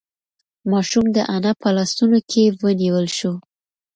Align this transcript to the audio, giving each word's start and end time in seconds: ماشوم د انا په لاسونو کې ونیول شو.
ماشوم 0.71 1.05
د 1.15 1.17
انا 1.35 1.51
په 1.61 1.69
لاسونو 1.75 2.19
کې 2.29 2.43
ونیول 2.61 3.07
شو. 3.17 3.33